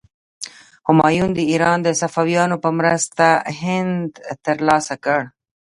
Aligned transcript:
همایون 0.87 1.29
د 1.33 1.39
ایران 1.51 1.77
د 1.83 1.89
صفویانو 2.01 2.55
په 2.63 2.69
مرسته 2.79 3.25
هند 3.61 4.09
تر 4.45 4.57
لاسه 4.67 4.95
کړ. 5.03 5.21